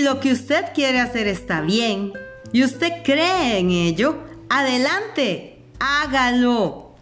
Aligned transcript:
lo 0.00 0.20
que 0.20 0.32
usted 0.32 0.66
quiere 0.74 1.00
hacer 1.00 1.28
está 1.28 1.60
bien 1.60 2.12
y 2.52 2.64
usted 2.64 3.02
cree 3.04 3.58
en 3.58 3.70
ello, 3.70 4.18
adelante, 4.48 5.62
hágalo. 5.78 6.94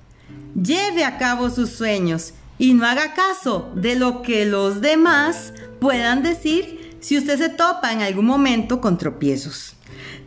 Lleve 0.54 1.04
a 1.04 1.18
cabo 1.18 1.50
sus 1.50 1.70
sueños 1.70 2.34
y 2.58 2.74
no 2.74 2.86
haga 2.86 3.14
caso 3.14 3.72
de 3.74 3.96
lo 3.96 4.22
que 4.22 4.44
los 4.44 4.80
demás 4.80 5.52
puedan 5.80 6.22
decir 6.22 6.96
si 7.00 7.18
usted 7.18 7.38
se 7.38 7.48
topa 7.48 7.92
en 7.92 8.02
algún 8.02 8.26
momento 8.26 8.80
con 8.80 8.98
tropiezos. 8.98 9.74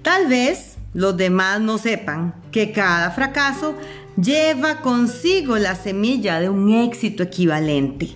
Tal 0.01 0.27
vez 0.27 0.77
los 0.93 1.15
demás 1.15 1.61
no 1.61 1.77
sepan 1.77 2.33
que 2.51 2.71
cada 2.71 3.11
fracaso 3.11 3.75
lleva 4.19 4.81
consigo 4.81 5.57
la 5.57 5.75
semilla 5.75 6.39
de 6.39 6.49
un 6.49 6.73
éxito 6.73 7.23
equivalente. 7.23 8.15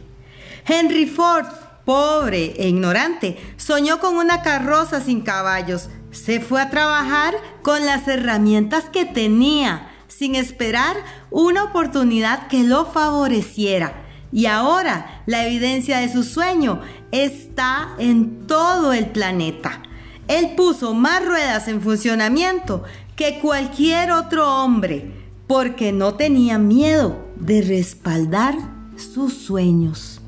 Henry 0.66 1.06
Ford, 1.06 1.46
pobre 1.86 2.54
e 2.58 2.68
ignorante, 2.70 3.38
soñó 3.58 4.00
con 4.00 4.16
una 4.16 4.42
carroza 4.42 5.02
sin 5.02 5.22
caballos. 5.22 5.90
Se 6.12 6.40
fue 6.40 6.62
a 6.62 6.70
trabajar 6.70 7.36
con 7.62 7.86
las 7.86 8.08
herramientas 8.08 8.86
que 8.86 9.06
tenía, 9.06 9.90
sin 10.08 10.36
esperar 10.36 10.98
una 11.30 11.64
oportunidad 11.64 12.48
que 12.48 12.64
lo 12.64 12.86
favoreciera. 12.86 13.94
Y 14.32 14.46
ahora 14.46 15.24
la 15.26 15.46
evidencia 15.46 16.00
de 16.00 16.12
su 16.12 16.24
sueño 16.24 16.82
está 17.12 17.90
en 17.98 18.48
todo 18.48 18.94
el 18.94 19.08
planeta. 19.08 19.82
Él 20.28 20.52
puso 20.56 20.94
más 20.94 21.26
ruedas 21.26 21.68
en 21.68 21.82
funcionamiento 21.82 22.84
que 23.16 23.40
cualquier 23.40 24.12
otro 24.12 24.64
hombre 24.64 25.12
porque 25.48 25.92
no 25.92 26.14
tenía 26.14 26.58
miedo 26.58 27.18
de 27.36 27.62
respaldar 27.62 28.56
sus 28.96 29.34
sueños. 29.34 30.21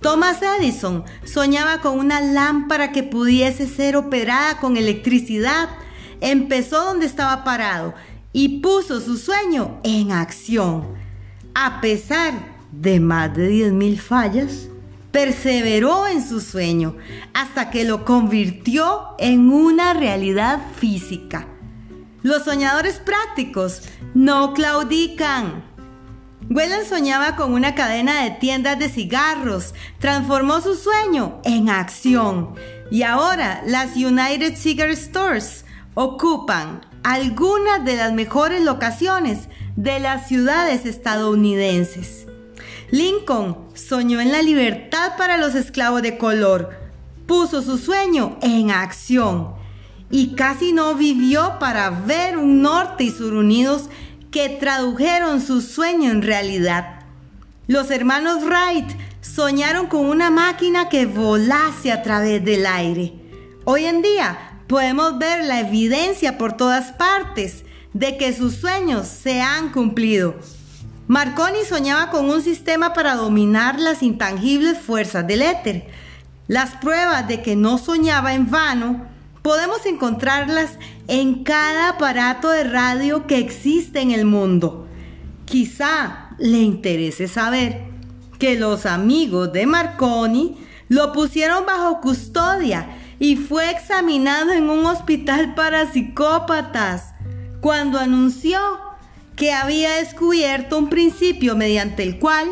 Thomas 0.00 0.38
Edison 0.42 1.04
soñaba 1.24 1.80
con 1.80 1.98
una 1.98 2.20
lámpara 2.20 2.90
que 2.90 3.02
pudiese 3.02 3.66
ser 3.66 3.96
operada 3.96 4.58
con 4.58 4.76
electricidad. 4.76 5.68
Empezó 6.20 6.84
donde 6.84 7.06
estaba 7.06 7.44
parado 7.44 7.94
y 8.32 8.60
puso 8.60 9.00
su 9.00 9.16
sueño 9.18 9.78
en 9.84 10.12
acción. 10.12 10.94
A 11.54 11.80
pesar 11.80 12.32
de 12.72 13.00
más 13.00 13.34
de 13.36 13.50
10.000 13.50 13.98
fallas, 13.98 14.68
perseveró 15.12 16.06
en 16.06 16.26
su 16.26 16.40
sueño 16.40 16.96
hasta 17.34 17.70
que 17.70 17.84
lo 17.84 18.04
convirtió 18.04 19.16
en 19.18 19.50
una 19.50 19.92
realidad 19.92 20.60
física. 20.76 21.46
Los 22.22 22.44
soñadores 22.44 22.98
prácticos 22.98 23.82
no 24.14 24.52
claudican. 24.52 25.69
Whelan 26.50 26.84
soñaba 26.84 27.36
con 27.36 27.52
una 27.52 27.76
cadena 27.76 28.24
de 28.24 28.32
tiendas 28.32 28.76
de 28.76 28.88
cigarros, 28.88 29.72
transformó 30.00 30.60
su 30.60 30.74
sueño 30.74 31.40
en 31.44 31.70
acción. 31.70 32.56
Y 32.90 33.04
ahora 33.04 33.62
las 33.66 33.94
United 33.94 34.56
Cigar 34.56 34.90
Stores 34.96 35.64
ocupan 35.94 36.84
algunas 37.04 37.84
de 37.84 37.96
las 37.96 38.12
mejores 38.12 38.62
locaciones 38.62 39.48
de 39.76 40.00
las 40.00 40.26
ciudades 40.26 40.86
estadounidenses. 40.86 42.26
Lincoln 42.90 43.56
soñó 43.74 44.20
en 44.20 44.32
la 44.32 44.42
libertad 44.42 45.12
para 45.16 45.36
los 45.36 45.54
esclavos 45.54 46.02
de 46.02 46.18
color, 46.18 46.70
puso 47.28 47.62
su 47.62 47.78
sueño 47.78 48.38
en 48.42 48.72
acción. 48.72 49.54
Y 50.10 50.34
casi 50.34 50.72
no 50.72 50.96
vivió 50.96 51.60
para 51.60 51.90
ver 51.90 52.36
un 52.36 52.60
norte 52.60 53.04
y 53.04 53.10
sur 53.10 53.34
unidos 53.34 53.88
que 54.30 54.48
tradujeron 54.48 55.40
su 55.40 55.60
sueño 55.60 56.10
en 56.10 56.22
realidad. 56.22 57.00
Los 57.66 57.90
hermanos 57.90 58.44
Wright 58.44 58.88
soñaron 59.20 59.86
con 59.86 60.06
una 60.06 60.30
máquina 60.30 60.88
que 60.88 61.06
volase 61.06 61.92
a 61.92 62.02
través 62.02 62.44
del 62.44 62.66
aire. 62.66 63.12
Hoy 63.64 63.84
en 63.84 64.02
día 64.02 64.60
podemos 64.66 65.18
ver 65.18 65.44
la 65.44 65.60
evidencia 65.60 66.38
por 66.38 66.56
todas 66.56 66.92
partes 66.92 67.64
de 67.92 68.16
que 68.16 68.32
sus 68.32 68.54
sueños 68.54 69.08
se 69.08 69.40
han 69.40 69.70
cumplido. 69.72 70.36
Marconi 71.08 71.58
soñaba 71.68 72.10
con 72.10 72.30
un 72.30 72.40
sistema 72.40 72.92
para 72.92 73.16
dominar 73.16 73.80
las 73.80 74.02
intangibles 74.02 74.78
fuerzas 74.78 75.26
del 75.26 75.42
éter. 75.42 75.88
Las 76.46 76.76
pruebas 76.76 77.26
de 77.26 77.42
que 77.42 77.56
no 77.56 77.78
soñaba 77.78 78.34
en 78.34 78.48
vano 78.48 79.06
Podemos 79.42 79.86
encontrarlas 79.86 80.72
en 81.08 81.44
cada 81.44 81.90
aparato 81.90 82.50
de 82.50 82.64
radio 82.64 83.26
que 83.26 83.38
existe 83.38 84.00
en 84.00 84.10
el 84.10 84.26
mundo. 84.26 84.86
Quizá 85.46 86.30
le 86.38 86.58
interese 86.58 87.26
saber 87.26 87.82
que 88.38 88.58
los 88.58 88.86
amigos 88.86 89.52
de 89.52 89.66
Marconi 89.66 90.56
lo 90.88 91.12
pusieron 91.12 91.64
bajo 91.66 92.00
custodia 92.00 92.96
y 93.18 93.36
fue 93.36 93.70
examinado 93.70 94.52
en 94.52 94.68
un 94.68 94.84
hospital 94.86 95.54
para 95.54 95.90
psicópatas 95.90 97.12
cuando 97.60 97.98
anunció 97.98 98.58
que 99.36 99.52
había 99.52 99.96
descubierto 99.96 100.76
un 100.76 100.88
principio 100.88 101.56
mediante 101.56 102.02
el 102.02 102.18
cual 102.18 102.48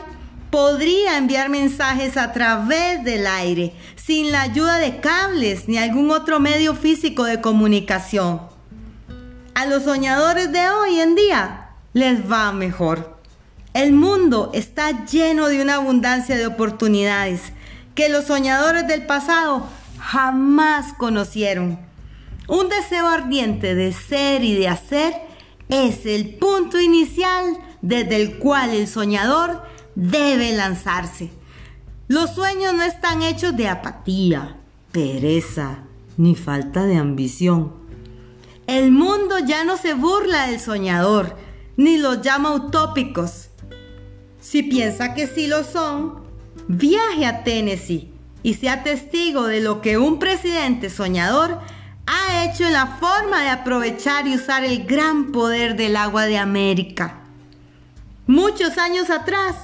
podría 0.51 1.19
enviar 1.19 1.49
mensajes 1.49 2.17
a 2.17 2.33
través 2.33 3.05
del 3.05 3.27
aire, 3.27 3.73
sin 3.97 4.33
la 4.33 4.43
ayuda 4.43 4.77
de 4.77 5.01
cables 5.01 5.69
ni 5.69 5.79
algún 5.79 6.11
otro 6.11 6.41
medio 6.41 6.75
físico 6.75 7.25
de 7.25 7.41
comunicación. 7.41 8.41
A 9.55 9.67
los 9.67 9.85
soñadores 9.85 10.53
de 10.53 10.71
hoy 10.71 11.01
en 11.01 11.15
día 11.15 11.71
les 11.93 12.31
va 12.31 12.53
mejor. 12.53 13.19
El 13.75 13.93
mundo 13.93 14.51
está 14.55 15.05
lleno 15.05 15.49
de 15.49 15.61
una 15.61 15.77
abundancia 15.77 16.37
de 16.37 16.47
oportunidades 16.47 17.53
que 17.95 18.09
los 18.09 18.25
soñadores 18.27 18.87
del 18.87 19.07
pasado 19.07 19.67
jamás 19.99 20.95
conocieron. 20.95 21.79
Un 22.49 22.69
deseo 22.69 23.09
ardiente 23.09 23.75
de 23.75 23.93
ser 23.93 24.43
y 24.43 24.55
de 24.55 24.69
hacer 24.69 25.15
es 25.69 26.07
el 26.07 26.37
punto 26.37 26.81
inicial 26.81 27.59
desde 27.83 28.17
el 28.17 28.39
cual 28.39 28.71
el 28.71 28.89
soñador 28.89 29.63
debe 29.99 30.53
lanzarse. 30.53 31.29
Los 32.07 32.31
sueños 32.31 32.73
no 32.73 32.85
están 32.85 33.23
hechos 33.23 33.57
de 33.57 33.67
apatía, 33.67 34.57
pereza, 34.93 35.81
ni 36.17 36.37
falta 36.37 36.85
de 36.85 36.97
ambición. 36.97 37.75
El 38.69 38.93
mundo 38.93 39.41
ya 39.41 39.65
no 39.65 39.77
se 39.77 39.95
burla 39.95 40.47
del 40.47 40.61
soñador, 40.61 41.37
ni 41.77 41.99
los 41.99 42.23
llama 42.23 42.53
utópicos. 42.53 43.49
Si 44.41 44.63
piensa 44.63 45.15
que 45.15 45.27
sí 45.27 45.49
lo 45.49 45.65
son, 45.65 46.23
viaje 46.69 47.27
a 47.27 47.43
Tennessee 47.43 48.13
y 48.45 48.55
sea 48.55 48.85
testigo 48.85 49.47
de 49.47 49.61
lo 49.61 49.81
que 49.81 49.99
un 49.99 50.21
presidente 50.21 50.91
soñador 50.91 51.59
ha 52.07 52.45
hecho 52.45 52.65
en 52.65 52.73
la 52.73 52.87
forma 52.87 53.43
de 53.43 53.49
aprovechar 53.49 54.29
y 54.29 54.37
usar 54.37 54.65
el 54.65 54.87
gran 54.87 55.33
poder 55.33 55.77
del 55.77 55.97
agua 55.97 56.27
de 56.27 56.39
América. 56.39 57.19
Muchos 58.29 58.79
años 58.79 59.11
atrás, 59.11 59.57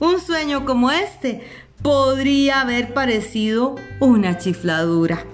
un 0.00 0.20
sueño 0.20 0.64
como 0.64 0.90
este 0.90 1.42
podría 1.82 2.60
haber 2.60 2.94
parecido 2.94 3.76
una 4.00 4.38
chifladura. 4.38 5.24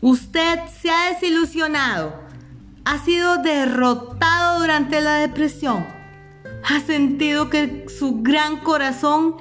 Usted 0.00 0.60
se 0.80 0.90
ha 0.90 1.10
desilusionado, 1.10 2.14
ha 2.84 2.98
sido 3.04 3.38
derrotado 3.38 4.60
durante 4.60 5.00
la 5.00 5.16
depresión, 5.16 5.86
ha 6.64 6.80
sentido 6.80 7.50
que 7.50 7.86
su 7.98 8.22
gran 8.22 8.58
corazón 8.58 9.36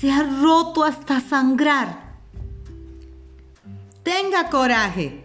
se 0.00 0.10
ha 0.10 0.22
roto 0.22 0.84
hasta 0.84 1.20
sangrar. 1.20 2.06
Tenga 4.02 4.50
coraje, 4.50 5.24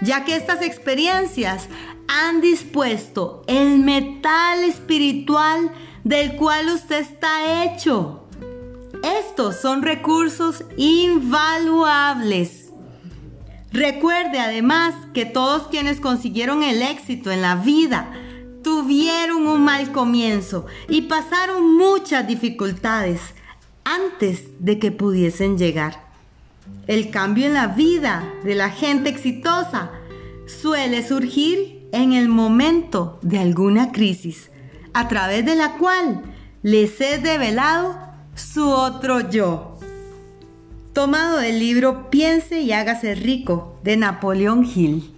ya 0.00 0.24
que 0.24 0.36
estas 0.36 0.62
experiencias 0.62 1.68
han 2.12 2.42
dispuesto 2.42 3.42
el 3.46 3.78
metal 3.78 4.64
espiritual 4.64 5.72
del 6.04 6.36
cual 6.36 6.68
usted 6.68 7.00
está 7.00 7.64
hecho. 7.64 8.26
Estos 9.02 9.56
son 9.56 9.82
recursos 9.82 10.64
invaluables. 10.76 12.70
Recuerde 13.72 14.38
además 14.38 14.94
que 15.14 15.24
todos 15.24 15.68
quienes 15.68 16.00
consiguieron 16.00 16.62
el 16.62 16.82
éxito 16.82 17.30
en 17.30 17.40
la 17.40 17.54
vida 17.54 18.12
tuvieron 18.62 19.46
un 19.46 19.64
mal 19.64 19.90
comienzo 19.92 20.66
y 20.90 21.02
pasaron 21.02 21.76
muchas 21.76 22.26
dificultades 22.28 23.20
antes 23.84 24.44
de 24.58 24.78
que 24.78 24.92
pudiesen 24.92 25.56
llegar. 25.56 26.04
El 26.86 27.10
cambio 27.10 27.46
en 27.46 27.54
la 27.54 27.68
vida 27.68 28.22
de 28.44 28.54
la 28.54 28.68
gente 28.68 29.08
exitosa 29.08 29.90
suele 30.46 31.06
surgir 31.06 31.81
en 31.92 32.12
el 32.12 32.28
momento 32.28 33.18
de 33.22 33.38
alguna 33.38 33.92
crisis 33.92 34.50
a 34.94 35.08
través 35.08 35.44
de 35.46 35.54
la 35.54 35.76
cual 35.78 36.22
les 36.62 37.00
he 37.00 37.18
develado 37.18 37.96
su 38.34 38.68
otro 38.68 39.30
yo. 39.30 39.78
Tomado 40.92 41.38
del 41.38 41.58
libro 41.58 42.10
Piense 42.10 42.60
y 42.60 42.72
hágase 42.72 43.14
rico 43.14 43.78
de 43.82 43.96
Napoleón 43.96 44.64
Hill. 44.64 45.10